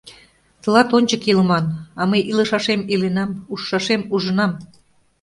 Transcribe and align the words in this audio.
Тылат 0.61 0.89
ончык 0.97 1.21
илыман, 1.31 1.65
а 1.99 2.01
мый 2.09 2.21
илышашем 2.31 2.81
иленам, 2.93 3.31
ужшашем 3.51 4.01
ужынам! 4.15 4.51